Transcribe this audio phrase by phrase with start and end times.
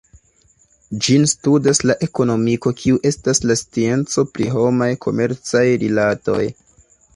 [1.07, 6.43] Ĝin studas la ekonomiko kiu estas la scienco pri homaj komercaj rilatoj.